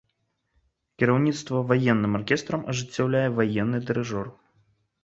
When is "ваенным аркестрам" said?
1.73-2.61